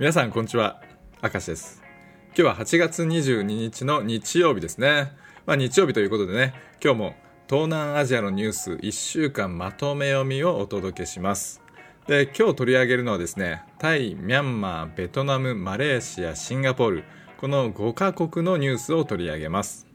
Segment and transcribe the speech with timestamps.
[0.00, 0.80] 皆さんこんにちは。
[1.22, 1.82] 明石です。
[2.28, 5.12] 今日は8月22日の日曜日ですね。
[5.44, 7.14] まあ日曜日ということでね今日も
[7.50, 11.60] 東南アジアのニュース1週間まとめ読みをお届けします。
[12.06, 17.04] で今日取り上げるのはですねタイ、ミャンマー、ベトナム、マレーシア、シンガポール。
[17.36, 19.86] この5カ国のニュースを取り上げます。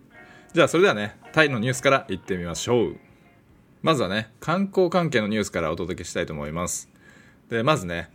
[0.53, 2.97] じゃあそれではねタイのニュースからいってみましょう。
[3.81, 6.91] まずはね観光関係のニュースからお届けしたいと思います。
[7.49, 8.13] でまずね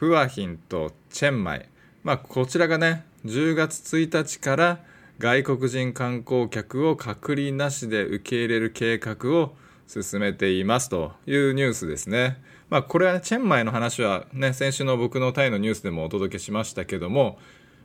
[0.00, 1.68] フワヒンとチェンマイ、
[2.04, 4.78] まあ、こちらがね10月1日から
[5.18, 9.54] 外国人観光客を隔離なしで受け入れる計画を
[9.86, 12.42] 進めていますというニュースですね。
[12.70, 17.38] まあ、これは、ね、チェンマイの話は、ね、先週の僕のタイのニュースでもお届けしましたけども、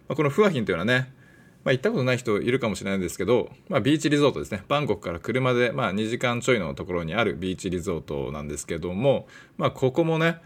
[0.07, 1.11] まあ、このフワヒンというのはね、
[1.65, 4.63] まあ、行ったことない人いるかもしれないんですけど、まあ、ビーチリゾートですね。
[4.69, 10.37] バンコクから車で、ま、2時間ちょいのところにあるビーチリゾートなんですけども、ま、ここもね、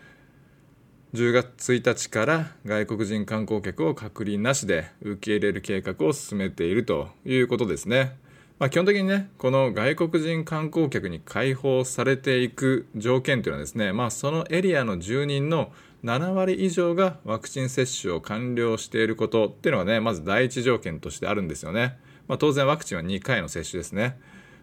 [1.11, 8.15] 10月1日から外国人観光客を隔離なしで受け入れる計画を進めているということですね。
[8.59, 15.71] まあ、基本的にね、この外国人観光客に開放されていく条件というのはですね、まあ、そのエリアの住人の
[16.03, 21.97] 7割以上がワクチン接種を完了していることっていうのがね、まず第一条件としてあるんですよね。
[22.27, 24.19] まあ、当然ワクチンは2回の接種ですね。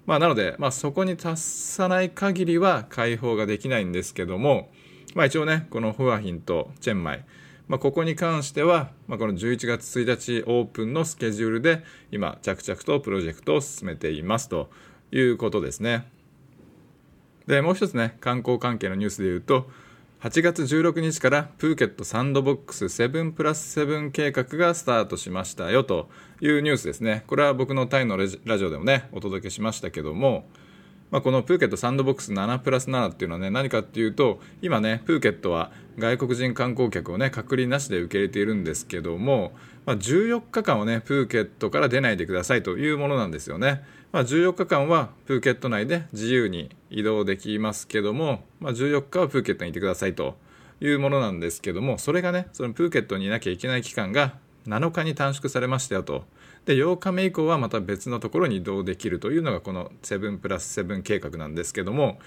[0.07, 4.71] まあ、なので、まあ、そこに達さない限りは開放ができないんですけども、
[5.17, 7.25] まあ、一応ねこのフアヒンとチェンマイ、
[7.69, 14.69] まあ、ここに関しては、まあ、この11月1日オープンのスケジュールで今着々とプロジェクトを進めていますと
[15.11, 16.07] いうことですね。
[17.47, 19.71] でもう一つね観光関係のニュースで言うと
[20.21, 26.11] 8月16日からプーケットサンドボックス7プラス7計画がスタートしましたよと
[26.43, 27.25] いうニュースですね。
[27.27, 30.47] これは僕のタイのラジオでもねお届けしましたけども
[31.11, 39.53] まあ、このプーケットサンドボックス7プラス7っていうのはね何かっていうと今ねプーケットは外国人観光客をね隔離なしで受け入れているんですけども、
[39.85, 50.37] まあ、14日間はねプーケットから出ないでくださいというものなんですよね、まあ、14日間はプーケット内で自由に移動できますけども、まあ、14日はプーケットにいてくださいと
[50.81, 54.35] いうものなんですけどもそれがねそのプーケットにいなきゃいけない期間が
[54.67, 56.25] 7日に短縮されましたよと。
[56.67, 62.19] で8日目以降はまた別のところに移動できるというのがこの7プラス7計画なんですけども、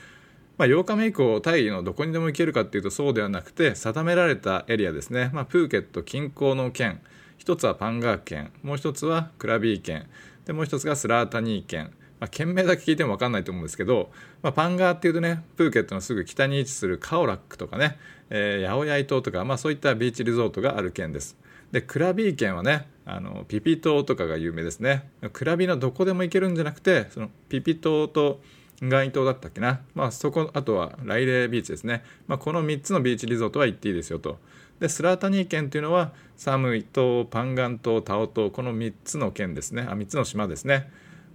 [0.58, 7.02] まあ、8日目以降タイのどこにでも行けるかっていうとそうではなくて定められたエリアですね、まあ、プーケット近郊の県
[7.38, 10.08] 一つはパンガー県もう一つはクラビー県
[10.46, 11.92] でもう一つがスラータニー県。
[12.20, 14.12] まあ、県名だけ聞いても分かんないと思うんですけど、
[14.42, 17.98] まあ、パンガーっていうとねプーケットのすぐ北に位置するカオラックとかね、
[18.30, 21.38] えー、ヤオヤイ島とか、まあ、そういったビーチリゾートがある県です。
[21.72, 25.10] でクラビー県はねあのピピ島とかが有名ですね。
[25.34, 28.40] クラビのどこでも行けるんじゃなくてそのピピ島と
[28.82, 34.38] ガイ島だったっけな、まあ、そこあとはライレービーチですね、まあ、この3つのビーチリゾートは行っていいですよと。
[34.80, 39.86] でスラータニー県というのはサムイ島パンガン島タオ島この3つの県ですね。
[39.90, 40.90] あ3つの島ですね、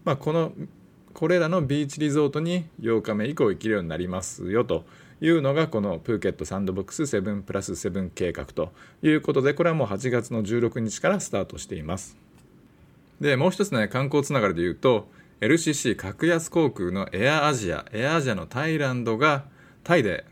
[0.05, 0.53] まあ、この
[1.13, 4.85] これらのビーチリゾートに8日目以降行けるようになりますよと。
[5.25, 12.17] いうのがこのプーケットサンドボックス7プラス7計画ということでこれはもう8月の16日からスタートしています
[13.21, 15.09] でもう一つね観光つながりで言うと
[15.41, 19.45] LCC 格安航空のエアアジアエアアジアのタイランドが
[19.83, 20.27] タイで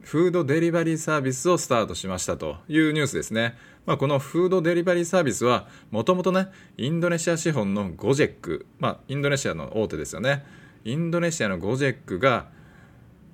[0.00, 3.56] フードデリバリーサービスをスタートしましたというニュースですね。
[3.86, 10.44] まあ、このフードデリバリーサービスはもともとねインドネシア資本のゴジェック、まあ、インドネシアの大手ですよね
[10.84, 12.46] インドネシアのゴジェックが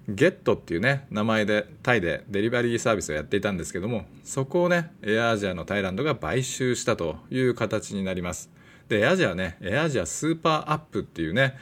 [0.09, 8.51] ゲットっていうね名前でタイでデリバリーサービスをやっていたんですけどもそこをねエアアジアのタイランドが買収したという形になります。
[8.89, 11.55] でエアジアねエアジアスーパーアップっていうね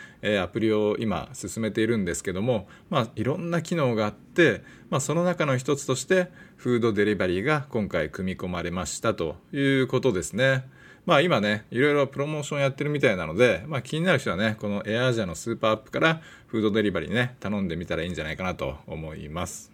[0.43, 10.65] アプリを今進めているんですけどもまあいろんな機能があって、まあ、その中の一つとしてフードデリバリーが今回組み込まれましたということですね。
[11.09, 19.73] まあ今ね、いろいろプロモーションやってるみたいなので、まあ気になる人はね、このエアアジアのスーパーアップからフードデリバリーね、頼んでみたらいいんじゃないかなと思います。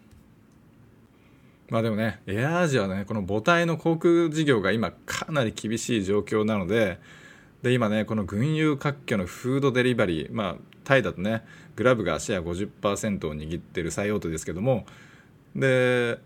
[1.70, 7.00] まあでもね、エアアジアはね、この母体の航空事業が今かなり厳しい状況なので、
[7.62, 11.42] で、今ね、この群雄割拠のフードデリバリー、まあタイだとね、
[11.74, 14.86] グラブがシェア50%を握ってる最大手ですけども、
[15.56, 16.20] で、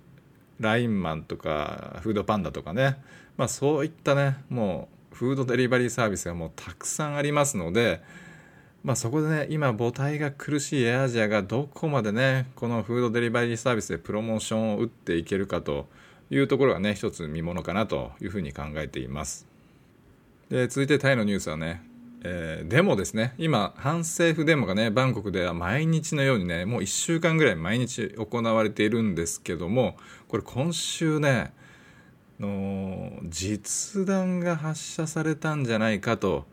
[0.61, 2.99] ラインマンとかフードパンダとかね、
[3.39, 8.01] まあそういったね、もうフードデリバリーサービスがもうたくさんありますので、
[8.85, 15.89] まあ、そこでね今母体が苦しいエアアジアがどこまでねこのフードデリバリーサービスでプロモーションを打っていけるかと
[16.31, 19.49] いうところがね一つ見ものかなというふうに考えています。
[20.51, 21.83] で続いてタイのニュースはね
[22.23, 23.35] えー、デモですね。
[23.39, 29.97] 今反政府デモがねバンコクでは毎日のようにねもう1週間ぐらい毎日行われているんですけども
[30.29, 31.53] これ今週ね
[32.41, 36.47] の実弾が発射されたんじゃないかと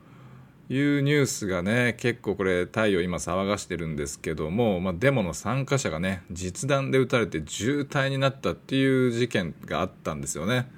[0.69, 10.69] いうニュースがね結構これタイを今騒がしてるんですけども、まあ、デモの参加者がね実弾で撃たれて重体になったっていう事件があったんですよね。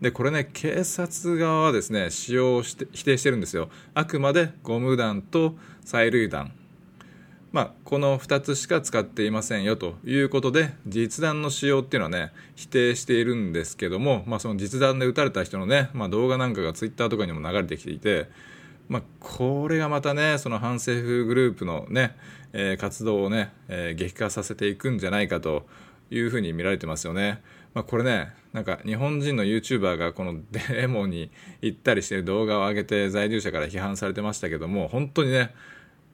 [0.00, 6.52] でこれね警察側はですね使用して否定してるんですよあくまでゴム弾と催涙弾
[7.52, 18.30] まあ、この2つしか使っていませんよということで実弾の使用っていうのはね否定しているんですけども、まあ、その実弾で撃たれた人のね、まあ、動画なんかがツイッターとかにも流れてきていて、
[18.88, 22.16] まあ、これがまたねその反政府グループのね、
[22.54, 25.66] えー、活動をね、えー、激化させていくんじゃないかと
[26.10, 27.42] いうふうに見られてますよね。
[27.74, 35.54] まあ、これねなんか日本人の YouTuber がこのデモに行ったりしてる動画を上げて在留者から批判されてましたけども本当にね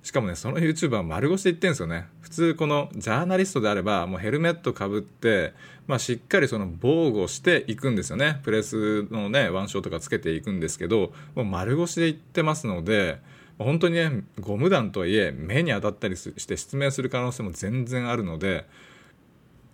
[0.03, 2.07] しかもね、その YouTuber 丸腰で言ってんすよね。
[2.21, 5.55] 普通このジャーナリストであれば、もうヘルメットかぶって、
[5.87, 8.41] まあしっかりその防護していくんですよね。
[8.43, 13.21] プレスのね、腕章とかつけていくんですけど、もう丸腰で言ってますので、
[13.59, 18.67] 本当にね、ゴム弾とはいえ、目に当たったりして失明する可能性も全然あるので、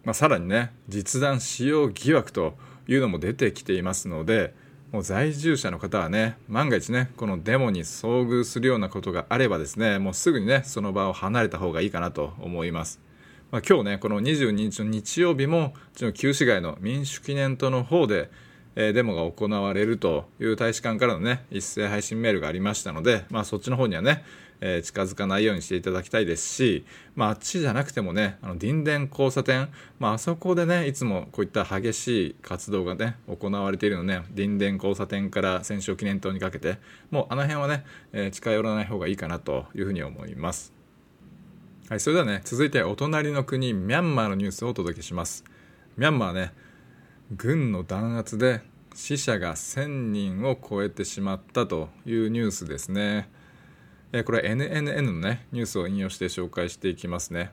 [0.04, 2.56] まあさらにね、実弾使用疑惑と
[2.88, 4.54] いうのも出てきていますので、
[4.94, 13.00] もう在住者の方はね、万が一ね、このデモに遭遇するようなことがあればですね、もうすぐにね、その場を離れた方がいいかなと思います。
[13.50, 18.30] まあ、今日ね、この22日の日曜日も、うちの旧市街の民主記念塔の方で、
[18.76, 24.22] え、デモが行われるという大使館からのね、一斉配信メールがありましたので、まあそっちの方にはね、
[24.66, 29.68] えー、近づかないようにしていただきたいですし、まあ、あっちじゃなくてもね、あの、林田交差点、
[29.98, 36.78] まあ、あそこでね、いつもこういった激しい活動がね、行われているのね、林田交差点から戦勝記念塔にかけて、
[37.10, 37.84] もうあの辺はね、
[38.14, 40.72] えー、近寄らない方がいいかなというふうに思います。
[41.90, 45.44] はい、それではね、続いてお隣の国、ミャンマーのニュースをお届けします。
[45.98, 46.54] ミャンマーね、
[47.36, 48.62] 軍の弾圧で
[48.94, 53.28] 死者が1000人を超えてしまったというニュースですね。
[54.16, 57.50] えこれ NNN のねニュースを引用して紹介していきますね、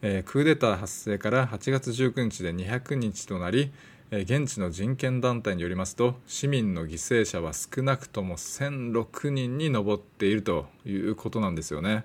[0.00, 3.70] えクーデター発生から8月19日で200日となり
[4.10, 12.04] え現地の人権団体によりますと市民の犠牲者は少なくとも1006人に上っているということなんですよね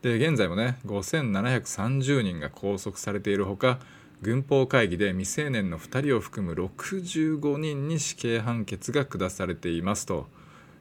[0.00, 3.78] で現在もね5730人が拘束されているほか
[4.22, 10.28] 軍法会議で未成年の2人を含む65人に死刑判決が下されていますと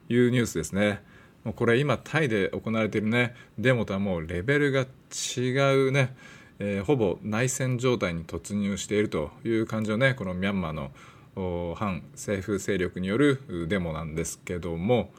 [0.08, 1.04] いうニュースですね。
[1.48, 3.34] もうこれ今タイで行われているね。
[3.58, 5.52] デモとはもうレベルが違
[5.88, 6.14] うね、
[6.60, 15.14] えー、ほぼ内戦状態に突入しているという感じのねこのミャンマーの反政府勢力によるデモなんですけども。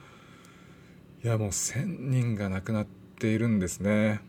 [1.24, 2.86] いやもう1000人が亡くなっ
[3.18, 4.20] ているんですね。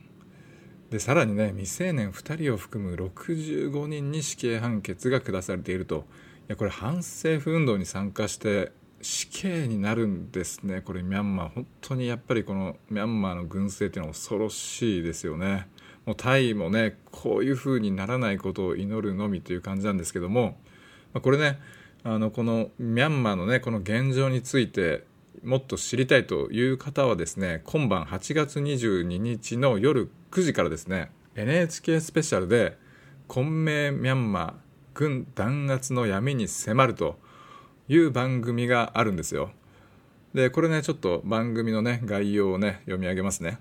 [0.91, 6.05] でさらにね未成年2人を含む65人に死刑判決が下されていると。
[6.47, 11.49] いやこれ反政府運動に参加して死刑になるんですねこれミャンマー。
[11.49, 15.67] 本当にやっぱりこのミャンマーの軍政っていうのは恐ろしいですよね。
[16.05, 20.57] もうタイもねこういうふうにならないことを祈るのみという感じなんですけども。
[21.13, 21.59] まこれね
[22.03, 25.05] あのこのミャンマーのねこの現状について
[25.43, 32.77] もっと知りたいという方はですね今晩8月22日の夜9時からですね NHK スペシャルで
[33.27, 34.53] 「混迷ミャンマー
[34.93, 37.17] 軍弾圧の闇に迫る」と。
[37.89, 39.51] いう番組があるんですよ。
[40.33, 43.59] で、これね、ちょっと番組のね、概要をね、読み上げますね。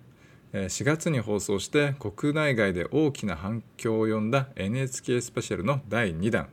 [0.53, 6.49] 4月に放送して国内外で大きな反響を呼んだ NHK スペシャルの第2弾。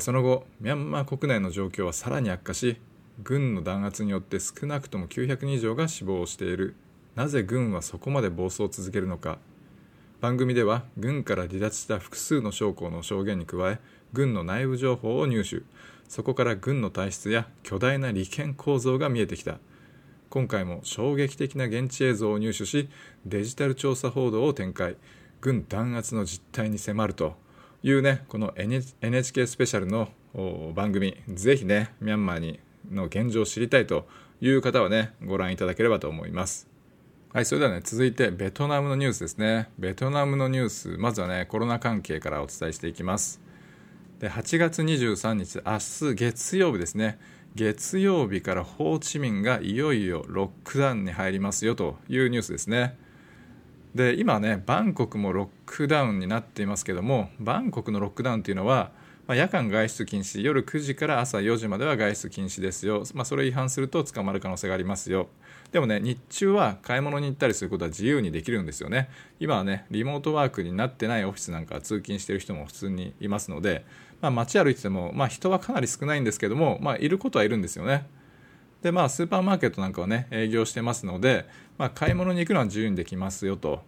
[0.00, 2.76] その後、ミャンマー国内の状況はさらに悪化し、
[3.22, 6.74] 軍の弾圧によって少なくとも900人以上が死亡している。
[7.16, 9.38] なぜ軍はそこまで暴走を続けるのか。
[10.20, 13.80] 番組では軍から離脱した複数の将校の証言に加え、
[14.12, 15.62] 軍の内部情報を入手。
[16.10, 19.60] そこから軍の体質や巨大な利権構造が見えてきた。
[20.28, 22.88] 今回も衝撃的な現地映像を入手し
[23.26, 24.96] デジタル調査報道を展開。
[25.40, 27.36] 軍弾圧の実態に迫ると。
[27.84, 30.08] いうねこの NHK スペシャルの
[30.74, 31.16] 番組。
[31.28, 32.58] ぜひねミャンマーに
[32.90, 34.08] の現状を知りたいと
[34.40, 36.68] いう方はねご覧いただければと思います。
[37.32, 39.70] はいそれではね続いてベトナムのニュースですね。
[39.78, 40.88] ベトナムのニュース。
[40.98, 43.40] まずはねコロナ関係からお伝えしていきます。
[44.20, 47.18] で8月23日明日月曜日ですね。
[47.54, 52.98] 月曜日からホーチミンがいよいよロックダウンに入りますよというニュースですね。
[53.94, 58.92] で今ねバンコクもロックダウンになっていますけどもバンコクのロックダウンというのは、
[59.26, 65.28] まあ、夜間外出禁止夜9時から朝4時までは外出禁止ですよ、まあ、それ違反すると捕まる可能性がありますよ。
[65.72, 69.08] でもね日中は買い物に行ったりすることは自由にできるんですよね。
[69.40, 73.84] 今はねリモートワークになってないオフィスなんか通勤してる人も普通にいますので、
[74.20, 78.06] まあ、街歩いてても、まあ、人はかなり少ないんですけども、まあ、いることはいるんですよね。
[78.82, 81.46] でまあスーパーマーケットなんかはね営業してますので、
[81.78, 83.82] まあ、買い物に行くのは自由にできますよと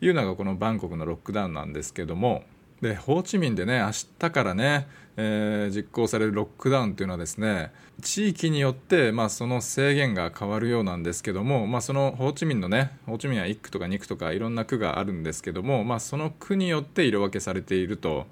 [0.00, 2.44] いうのがこのバンコクのロックダウンなんですけども
[2.82, 18.26] でホーチミンでね明日からね、えー、実行されるロックダウンというのはですね地域によって、まあ、その制限が変わるようなんですけども、まあ、そのホーチミンのねホーチミンは1区とか2区とかいろんな区があるんですけども、まあ、その区によって色分けされていると。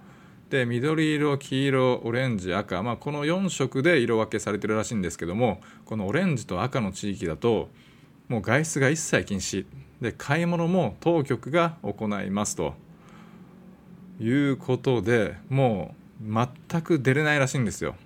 [0.54, 7.70] で緑色黄色オレンジ赤、まあ、この4色で色分けされてるらしいんですけどもこのオレンジと赤の地域だと
[8.28, 9.66] もう外出が一切禁止。
[10.00, 12.74] で買い物も当局が行いますと
[14.20, 17.96] いうことでもう全く出れないらしいんですよ。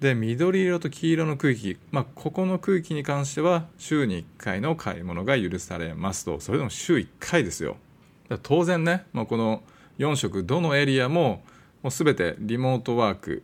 [0.00, 6.40] で緑色と黄色の区域、まあ、ここの区域に関しては週に1回の買い物が許されますと。
[6.40, 7.76] それでも週1回ですよ。
[8.42, 9.62] 当然ね、まあ、この
[9.98, 11.42] 4色どのエリアも
[11.82, 13.42] もう全てリモートワーク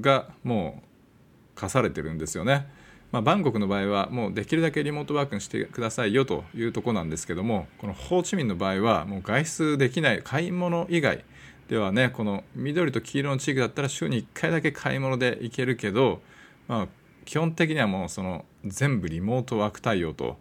[0.00, 2.66] がもう課されてるんですよね。
[3.10, 11.22] まあ、バンコクの場合はもうできるだけリモートワークにしてくださいよというとこなんですけどもこのホーチミンの場合はもう外出できない買い物以外
[11.68, 16.22] ではねこの緑と黄色の地域だったら週に1回だけ買い物で行けるけど、
[16.68, 16.88] まあ、
[17.26, 20.38] 基本的にはもうその全部リモートワーク対応と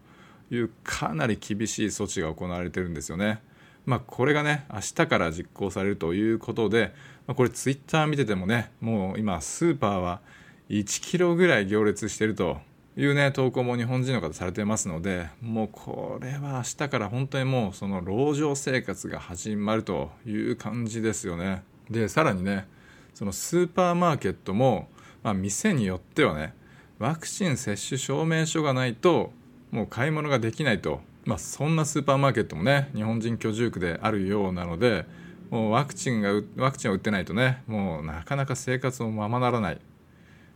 [0.50, 3.41] いうかなり厳しい措置が行われてるんですよね。
[3.85, 6.93] まあ、これがね明日から実行されるということで、
[7.27, 10.21] まあ、これツイッター見ててもねもう今スーパーは
[10.69, 12.59] 1キロぐらい行列してると
[12.97, 21.63] いうね投稿も日本人の方されてますのでもうこれは明日から本当にもうその籠城生活が始まるという感じですよね。
[21.89, 22.67] でさらにね
[23.13, 24.89] そのスーパーマーケットも、
[25.23, 26.53] まあ、店によってはね
[27.00, 29.31] ワクチン接種証明書がないと
[29.71, 35.05] もう買い物ができないとまあ、そんなスーパーマーケットもね日本人居住区であるようなので
[35.51, 39.77] もうワクチンがワクチンを打ってないとねもうなかなか生活もままならないっ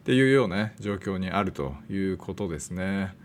[0.05, 3.15] ていうような、ね、状況にあるということですね。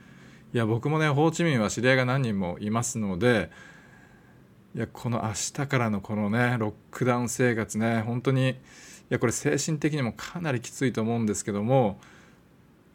[0.52, 3.50] いや僕もねホーチミンは知り合いが何人もいますので
[4.75, 8.54] いやこの明日からのこのねロックダウン生活ね本当にい
[9.11, 12.00] やこれ精神的にもかなりきついと思うんですけども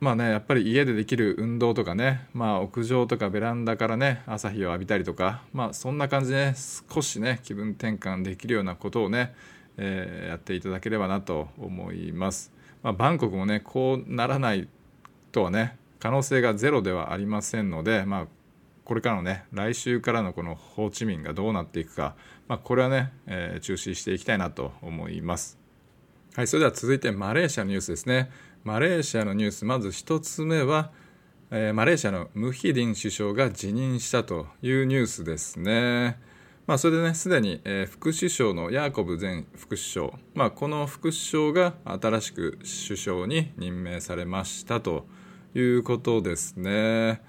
[0.05, 9.33] まあねやっぱり家でできる運動とかね、まあ、屋上とかベランダからね朝日を浴びたりとか、まあ、そんな感じで、ね、少しね気分転換できるようなことをね、
[9.77, 12.53] えー、やっていただければなと思います。
[12.83, 14.67] まあ、バンコクもねこうならない
[15.31, 18.27] とはね可能性がゼロではありませんので、まあ、
[18.83, 22.13] これからのね来週からのこのホーチミンがどうなっていくか、
[22.47, 25.57] まあ、これはね、えー、注視していきたいなと思います。
[26.35, 28.29] はい、それでは続いてマレーシアのニュースですね。
[28.65, 30.89] マレーシアのニュースまず1つ目は、
[31.51, 36.19] えー、マレーシアのムヒディン首相が辞任したというニュースですね。
[36.65, 42.57] まあ、それでねすでに、えー、副首相のヤーコブ前副首相、まあ、この副首相が新しく
[42.87, 45.05] 首相に任命されましたと
[45.53, 47.21] いうことですね。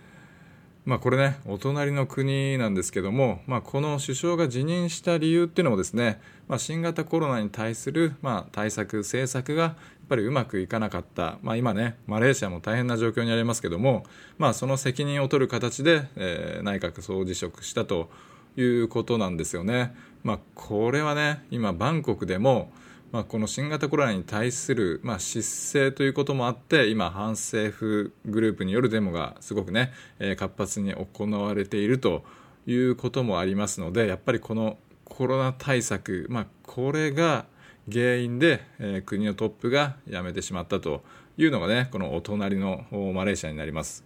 [0.86, 9.76] まあ、これねお隣の国なんですけども、まあ、この首相が辞任した理由っていうのもですね、まあ、新型コロナに対する、まあ、対策政策が
[10.08, 14.04] ぱりうまくいかなかった、まあ、今ねマレーシアも大変な状況にありますけども、
[14.38, 18.10] まあ、その責任を取る形で、えー、内閣総辞職したと
[18.56, 19.94] いうことなんですよね。
[20.22, 22.72] まあ、これはね今バンコクでも
[23.12, 32.24] まあ、この新型コロナに対する、まあ、失勢ということもあって今反政府グループによるデモがすごくね、えー、活発に行われていると
[32.66, 37.46] いうこともありますのでやっぱりこのコロナ対策、まあ、これが
[37.92, 41.02] 原因で、え、国のトップが辞めてしまったと
[41.36, 44.04] いうのがねこのお隣のマレーシアになります。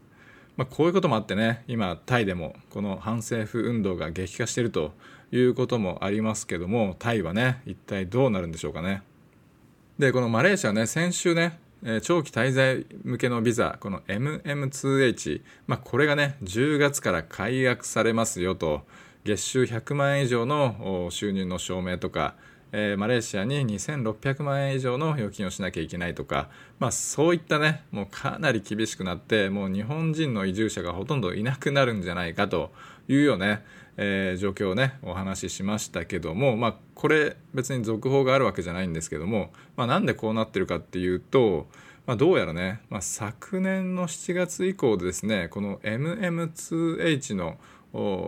[0.57, 4.93] まあ、こういうこともあってね今タイでもこの反政府運動が激化していると
[5.33, 9.03] いうこともありますけどもタイはね一体どうなるんでしょうかね
[9.99, 11.59] でこのマレーシアね先週ね
[12.03, 18.83] 長期滞在向けのビザこの MM2H、まあ、これがね10月から解約されますよと
[19.25, 22.35] 月収100万円以上の収入の証明とか
[22.73, 26.49] えー、マレーシアに2600万円以上の預金をしなきゃいけないとか、
[26.79, 32.71] まあ、そういったねもうかなり厳しくなってもう日本人の移住者がほとんどいなくなるんじゃないかと
[33.09, 33.65] いうようね、
[33.97, 41.67] えー、状況をねお話ししましたけども、まあ、これ別に続報があるわけじゃないんですけども、まあ、なんでこうなってるかっていうと、
[42.07, 47.59] まあ、どうやらね、まあ、昨年の7月以降でですねこの MM2H の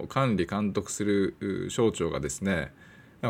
[0.08, 2.72] 管理監督する省庁がですね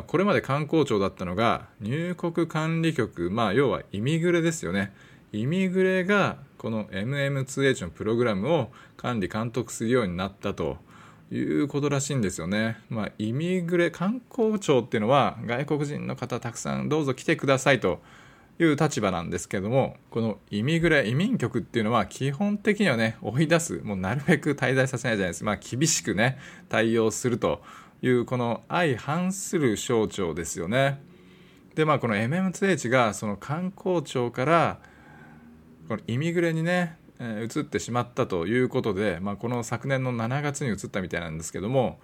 [0.01, 4.93] これまで観光庁だったのが入国管理局、まあ、要はイミグレですよね。
[5.33, 10.79] イミグレがこの MM2H のプログラムを管理監督するようになったと
[11.31, 12.79] いうことらしいんですよね。
[12.89, 18.01] まあ、イミグレ観光庁っていうのは外国人の方たくさんどうぞ来てくださいと
[18.59, 27.63] いう立場なんですけどもこのイミグレ移民局っていうのは基本的にはね追い出すもうなるべく滞在させないじゃないですまあ厳しくね対応すると
[28.03, 31.01] いうこの相反する省庁ですよね。
[31.75, 34.79] でまあこの MM2H がその観光庁から
[35.89, 42.01] このイミグレにね移ってしまったということで、まあ、この昨年の7月に移ったみたいなんですけども、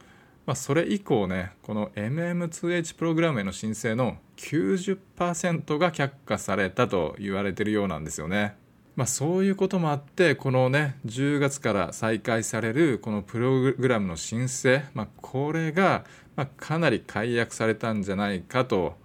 [0.47, 8.57] まあ、それ以降ねこの MM2H プログラムへの申請の90%が却下されたと言われてるようなんですよね。
[8.99, 18.97] まあ、そういうこともあってこのね10月から再開されるこのプログラムの申請、まあ、これがまかなり解約されたんじゃないかと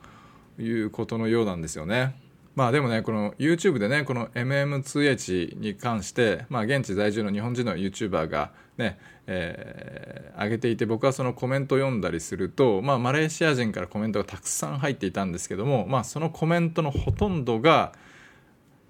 [0.58, 2.16] いうことのようなんですよね。
[2.56, 17.94] まあでもね、この YouTube でね、この MM2H に関して、まあ現地在住の日本人の YouTuber がね、えー、上げていて、僕はそのコメントを読んだりすると、まあマレーシア人からコメントがたくさん入っていたんですけども、まあそのコメントのほとんどが、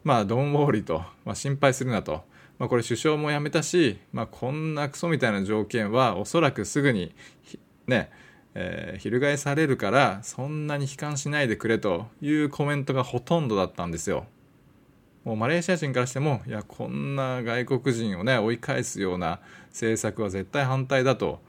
[0.04, 2.24] まあドンウォーリーと、まあ心配するなと。
[2.60, 7.14] まあこれ首相も辞めたし、まあこんなクソみたいな条件はおそらくすぐに、
[7.88, 8.10] ね、
[8.56, 14.26] えー、翻されるからそんなに悲観しないでくれというコメントがほとんどだったんですよ。
[15.24, 21.40] もうマレーシア人からしてもいやこんな外国人をね追い返すような政策は絶対反対だと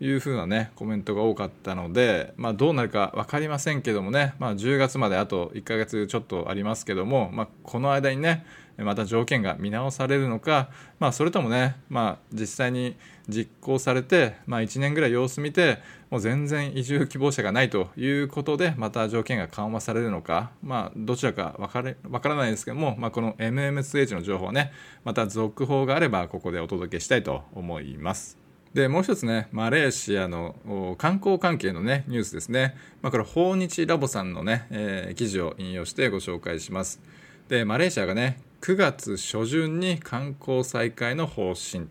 [0.00, 8.44] いうふうなねコメントが多かったので、まあ、どうなるか分かりませんけどもね、まあ、10月まであと1ヶ月ちょっとありますけども、まあ、この間にね
[8.78, 12.96] また条件が見直されるのか、まあ、それともね、まあ、実際に
[13.28, 15.78] 実行されて、まあ、1年ぐらい様子見て
[16.08, 24.72] もう全然移住希望者がないということでまた条件が緩和されるのか、まあ、どちらか分かれ分からないですけども、まあ、この MMSH の情報はね
[25.04, 28.39] また続報があればここでお届けしたいと思います。
[28.74, 37.00] でもう一つねマレーシアの観光関係のねニュースですね、まあ、これ訪日ラボさんのね、えー、記事を引用してご紹介します。
[37.48, 41.88] でマレーシアがね9月初旬に観光再開の方針。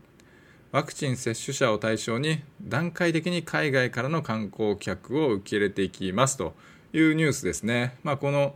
[0.72, 6.38] ワクチン接種者を対象に段階的に海外からの観光客を受け入れていきます。
[6.38, 6.54] と
[6.94, 7.96] いうニュースですね。
[8.04, 8.56] まあ、この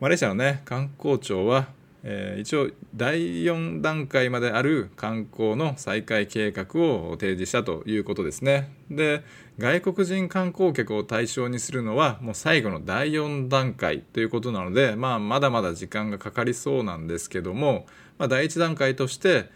[0.00, 1.68] マレーシアのね観光庁は
[2.06, 8.70] えー、一応第4段階まである観光の再開計画を提示したということですね。
[8.90, 9.22] で
[9.58, 17.86] 外国人観光客を対象にするのはもう最後の第4段階ということなので、まあ、まだまだ時間がかかりそうなんですけども、
[18.18, 19.48] まあ、第1段階として、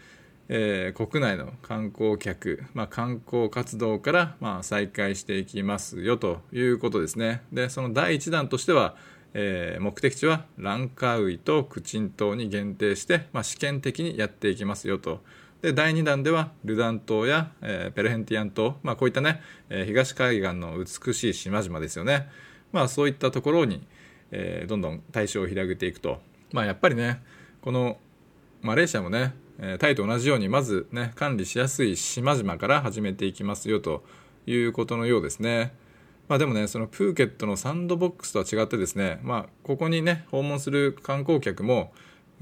[0.47, 7.43] えー、国内の観光客、まあ、観光活動からま再開していきますよということですね。
[7.51, 8.95] でその第1弾としては
[9.33, 15.21] えー、目的地はランカウイとクチン島に限定して、まあ、試験的にやっていきますよと。
[15.61, 22.29] で第2弾ではルダン島や、えー、ペルヘンティアン島、まあ、こういったね、えー、東海岸の美しい島々ですよね、
[22.71, 23.85] まあ、そういったところに、
[24.31, 26.21] えー、どんどん対象を広げていくと、
[26.53, 27.21] まあ、やっぱりね
[27.61, 27.97] この
[28.61, 34.03] マレーシアもね、えタイと同じようにまずね管理しやすい島々から始めていきますよと
[34.45, 35.73] いうことのようですね。
[36.29, 41.91] まあ、でもねそのプーケットのサンドボックスとは違ってですね、まあ、ここにね訪問する観光客も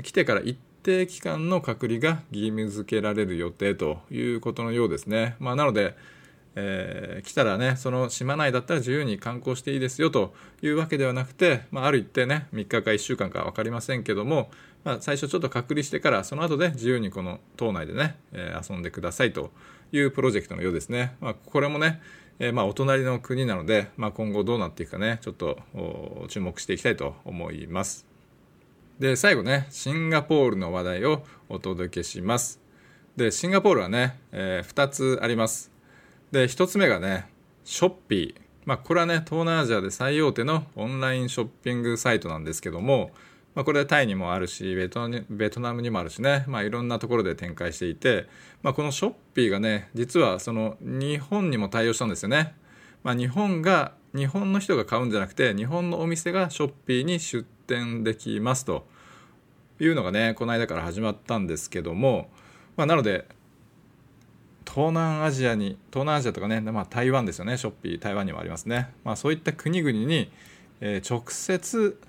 [0.03, 5.95] 来てから一定期間の隔離が義務付けられる予定ということのようですね、まあ、なので、
[6.55, 14.51] えー、来たらねその島内だったら自由に観光していいですよというわけではなくて、まあ、る一定ね3日か1週間か分かりませんけども、
[14.83, 19.51] まあ、最初ちょっと隔離してからその後で自由にこの島内でね、えー、遊んでくださいと
[19.93, 22.01] いうプロジェクトのようですね、ま、これもね
[22.39, 25.59] えー、まあお隣の国なので、まあ、今後どうなっていくかねちょっと
[26.27, 28.05] 注目していきたいと思います。
[28.99, 32.61] で最後ねシンガポールの話題をお届けします。
[33.15, 35.71] でシンガポールはね、えー、2つあります。
[36.31, 37.27] で1つ目がね
[37.63, 38.41] ショッピー。
[38.65, 43.11] まあこれはね東南アジアで最大手のオンラインショッピングサイトなんですけども
[43.57, 45.09] まあ、これはタイにもあるしベト
[45.59, 48.27] ナムにもあるしね、まあ、いろんなところで展開していて、
[48.61, 52.53] まあ、このショッピーがね実はその日本にも対応したんですよね。
[53.03, 58.85] まあ、日本が日本の人が買うんじゃなくて日本のお店がショッピーに出店できますと
[59.79, 62.29] いうのがねこの間から始まったんですけども、
[62.75, 63.25] まあ、なので
[64.71, 67.57] 東南アジアに東南アジアとかね、まあ、台湾ですよね。
[67.57, 70.31] ショッピー台湾にもありますね、まあ、そういった国々に、
[70.79, 71.99] え、直接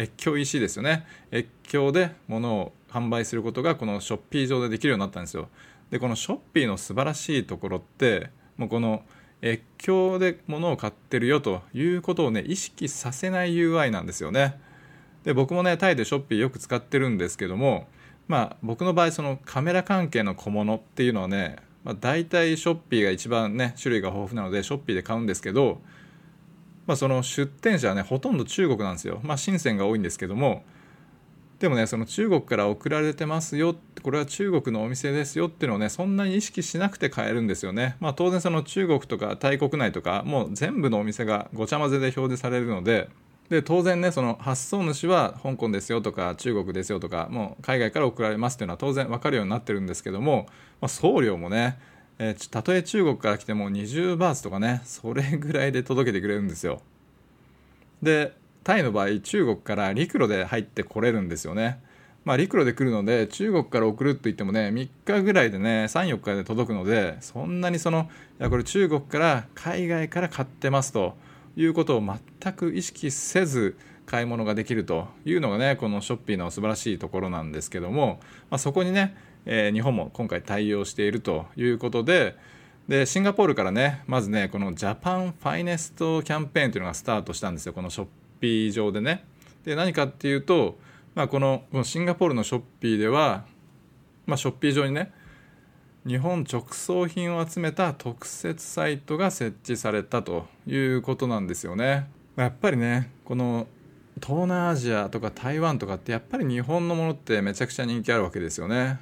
[0.00, 1.06] 越境 EC ですよね。
[1.30, 5.48] 越境で物を販売することがこのショッピー上でできるようになったんですよ。
[5.90, 9.02] でこのショッピーの素晴らしいところってもうこの
[9.42, 14.58] 越境で物を買ってるよということをね意識させない UI なんですよね。
[15.24, 17.86] で僕もねタイでショッピーよく使ってるんですけども
[18.26, 25.80] まあ僕の場合そのカメラ関係の小物っていうのはねまあ、大体ショッピーが一番ね種類が豊富なのでショッピーで買うんですけど、
[26.90, 29.20] まあ、その出店者はねほとんど中国なんですよ。
[29.22, 30.64] まあ深センが多いんですけども。
[31.60, 37.96] でもねその中国から送られてますよこれは中国のお店ですよっていうのをねそんなに意識しなくて買えるんですよね。
[38.00, 43.08] まあ当然その中国とかタイ国内とかもう全部のお店がごちゃ混ぜで表示されるので。
[43.50, 50.46] で当然ねその発送主は香港ですよとか中国ですよとかもう海外から送られますっていうのは当然分かるようになってるんですけども、
[50.80, 51.76] まあ、送料もね、
[52.22, 56.82] えー、たとえ中国から来ても20バーツとかねそれぐらいで届けてくれるんですよ。
[58.02, 61.80] でタイの場合中国から陸路で入ってこれるんですよね。
[62.26, 71.14] まあ陸路で来るので中国から送るといってもね3日ぐらいでね34日で届くのでそんなにそのいやこれ中国から海外から買ってますと
[71.56, 82.36] いうことを全く意識せず買い物ができるというのがねこのショッピーの素晴らしいところなんですけども、まあ、そこにね、え、日本も今回対応しているということで
[82.88, 88.06] でシンガポールからねまずねこのジャパンファイネストキャンペーンというのがスタートしたんですよこのショッ
[88.40, 89.24] ピー上でね
[89.64, 90.76] で何かっていうと、
[91.14, 93.44] まあ、このこのシンガポールのショッピーでは、
[94.26, 95.12] まあ、ショッピー上にね
[96.04, 102.08] 日本直送品を集めた特設サイトが設置されたということなんですよね。
[102.36, 103.66] やっぱりねこの
[104.20, 108.98] 東南アジアとか台湾とかってやっぱり日本のものってめちゃくちゃ人気あるわけですよね。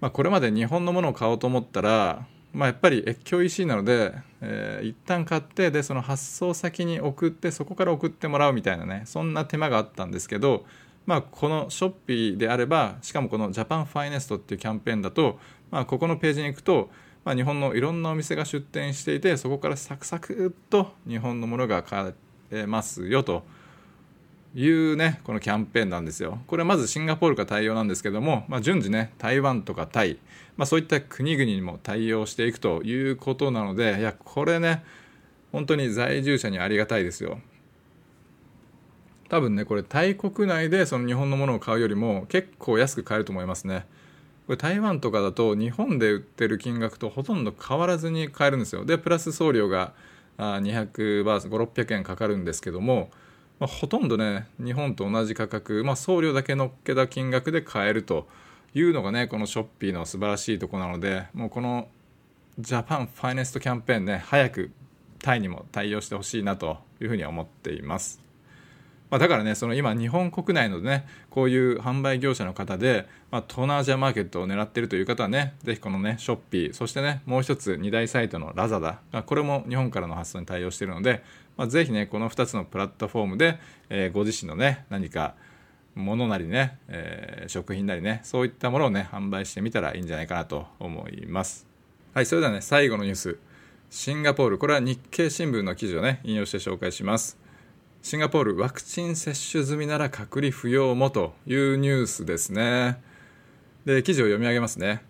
[0.00, 10.64] まあ、これまで日本のものを買おうと思ったら、まあ、やっぱり越境 EC なので、えー、一旦買ってでその発送先に送ってそこから送ってもらうみたいなねそんな手間があったんですけど、
[11.04, 15.38] まあ、このショッピーであればしかもこのジャパンファイネストっていうキャンペーンだと
[15.70, 16.90] まあ、ここのページに行くと、
[17.24, 22.14] まあ、日本のいろんなお店が出店していてそこからサクサクっと日本のものが買
[22.50, 23.42] えますよと。
[24.54, 26.38] いうねこのキャンペーンなんですよ。
[26.46, 30.18] これはまずシンガポールが対応なんですけども、まあ、順次ね台湾とかタイ、
[30.56, 34.82] まあ、そういった国々にも対応していくということなのでいやこれね
[35.52, 37.40] 本当に在住者にありがたいですよ。
[39.28, 43.86] 多分ねこれタイ国内でその日本のものを買うよりも結構安く買えると思いますね。
[44.46, 48.86] これ台湾とかだと日本で売ってる金額とほとんど変わらずに買えるんですよ。
[48.86, 49.92] でプラス送料が
[50.38, 53.10] 200バーツ5600円かかるんですけども、
[53.60, 58.28] まあ、ほとんどね日本と同じ価格、まあ、送料だけ乗っけた金額で買えると
[58.74, 61.88] いうのがねこのショッピーの素晴らしいとこなのでもうこの
[62.58, 64.70] ジャパンファイネストキャンペーンね早く
[65.20, 68.20] タイにも対応してほしいなというふうに思っています。
[69.10, 81.22] まあ、だからねその今日本国内のねこういう販売業者の方で、まあ、東南アジアマーケットを狙っているという方はねぜひこのねショッピーそしてねもう一つ2大サイトのラザダこれも日本からの発送に対応しているので、
[81.56, 83.58] まあ、ぜひねこの2つのプラットフォームで、
[83.90, 85.34] えー、ご自身のね何か
[85.94, 91.66] 物なりね、えー、食品なりねそういったものをね販売してみたらいいんじゃないかなと思います。
[92.14, 93.38] はいそれではね最後のニュース。
[93.90, 94.58] シンガポール。
[94.58, 97.38] これは日経新聞の記事をね引用して紹介します。
[98.02, 103.07] シンガポールワクチン接種済みなら隔離不要もというニュースですね。
[103.94, 105.02] で記事を読み上げますね。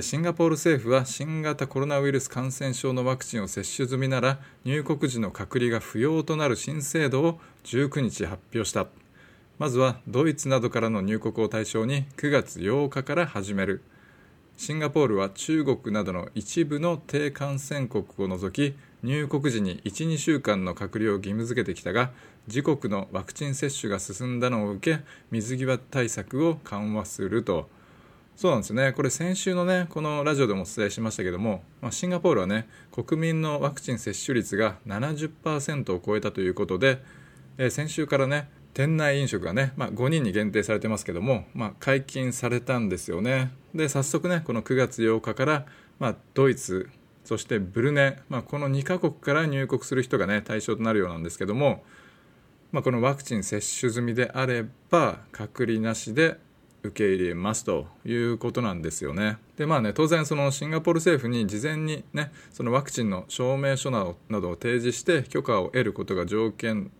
[0.00, 8.86] シンガポール政府は新型コロナウイルス感染症のワクチンを接種済みなら入国時の隔離が不要となる新制度を19日発表した。
[9.58, 13.82] まずはドイツなどからの入国を対象に9月8日から始める。
[14.56, 22.10] シンガポールは中国などの一部の低感染国を除き入国時に12週間の隔離を義務付けてきたが
[22.46, 27.68] 自国のワクチン接種が進んだのを受け水際対策を緩和すると。
[28.42, 28.90] そうなんですね。
[28.90, 37.00] これ先週のねこのラジオでもお伝えしましたけども、まあ、シンガポールはね国民のワクチン接種率が70%を超えたということで、
[37.56, 43.52] えー、先週からね店内飲食がね、まあ、5人に限定されてますけども、まあ、解禁されたんですよね。
[43.76, 45.66] で早速ねこの9月8日から、
[46.00, 46.90] まあ、ドイツ
[47.22, 51.84] そしてブルネ、まあ、この2カ国から入国する人がね対象となるようなんですけども、
[52.72, 56.38] まあ、このワクチン接種済みであれば隔離なしで
[56.82, 59.38] 受け入れますということなんですよね。
[59.56, 64.04] でまあね当然そのシンガポール政府に事前にねそのワクチンの証明書な
[64.40, 66.90] どを提示して許可を得ることが条件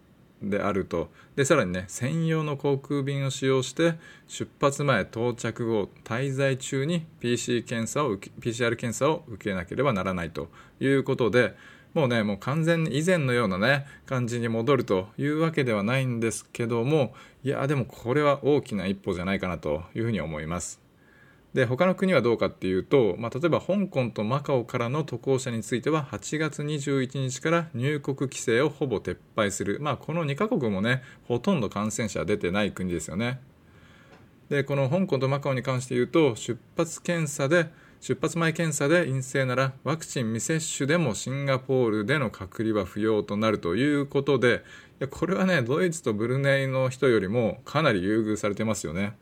[0.43, 3.95] であるとでさらにね専用の航空便を使用して
[4.27, 10.49] 出発前到着後滞在中に PC 検査を PCR 検査を受けなければならないと
[10.81, 11.55] いうことで
[11.95, 20.81] もうねもう完全に以前のようなね感じに戻るというわけではないんですけどもいやでもこれは大きな一歩じゃないかなというふうに思います。
[21.55, 33.39] で他の国はどうかっていうと、まあ、例えば香港とマカオからの渡航者については8月21日から入国規制をほぼ撤廃する、まあ、この2カ国もねほとんど感染者出てない国ですよね
[34.49, 37.67] でこの香港とマカオに関して言うと出発検査で
[38.03, 44.65] 出発前検査で陰性ならワクチン未接種でもシンガポールでの隔離は不要となるということで
[44.99, 49.15] いやこれはねドイツとブルネイの人よりもかなり優遇されてますよね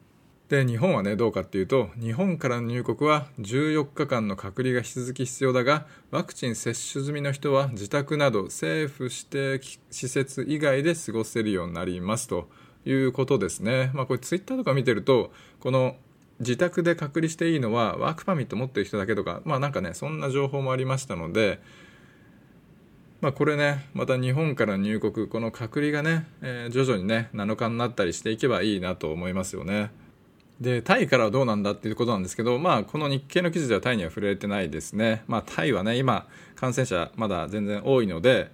[0.49, 12.49] で日本はねどうかっていうと日本からの入国は14日間の隔離が引き続き必要だがワクチン接種済みの人は自宅など政府指定施設以外で過ごせるようになりますと
[12.87, 13.91] いうことですね。
[13.93, 15.97] まあこれツイッターとか見てるとこの
[16.41, 21.61] 自宅で隔離していいのはワークパミット持ってる人だけとかまあなんかねそんな情報もありましたので
[23.21, 29.91] まあ、これねまた日本から入国この隔離がね、えー、徐々にね7日になったりしていけばいいなと思いますよね。
[30.61, 38.51] でタイからはどうなんだっていうことなんですけど、まあ、この日経の記事ではタイには触れてないですね、まあ、タイはね今感染者まだ全然多いので、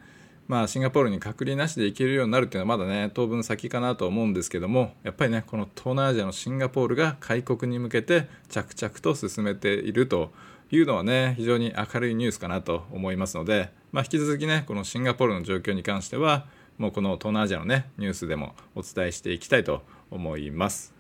[0.48, 10.30] まあ、シンガポールに隔離なしで行けるようになるっていうのはまだね当分先かなと思うんですけどもやっぱりねこの東南アジアのシンガポールが開国に向けて着々と進めていると
[10.70, 16.46] いうのはね非常に明るいニュースかなと思いますので、まあ、引き続きねこのシンガポールの状況に関しては
[16.78, 20.96] もうこの東南アジアのねニュースでもお伝えしていきたいと思います。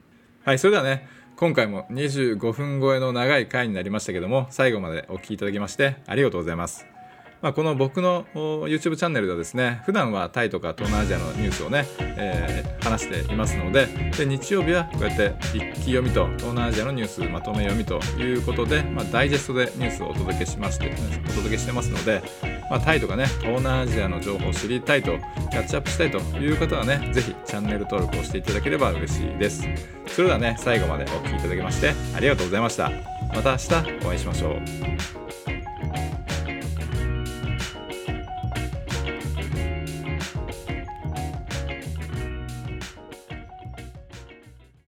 [0.46, 6.95] はい、それではね、今回も25分超えの長い回になりましたけども、最後までお聴きいただきましてありがとうございます。
[7.42, 20.94] まあ、この僕の YouTube チャンネルではですね普段はタイとか東南アジアのニュースをね、えー、話していますのでで日曜日はこうやって一気読みと東南アジアのニュースまとめ読みということで、まあ、ダイジェストでニュースをお届けしまして
[21.28, 22.22] お届けしてますので、
[22.70, 25.18] まあ、タイとかね東南アジアの情報を知りたいと
[25.50, 29.68] キャッチアップしたいという方はねぜひチャンネル登録をしていただければ嬉しいです。
[30.06, 32.90] それではね最後までお聴きいただきましてありがとうございました。
[33.34, 35.25] また明日お会いしましょう。